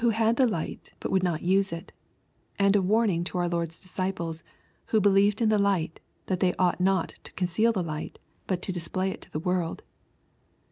[0.01, 1.91] 41 had the light, but would not use it,—
[2.57, 4.41] and a warning to our Lord's disciples,
[4.87, 8.17] who believed in the light, that they ought not to con ceal the light,
[8.47, 9.83] but display it to the world.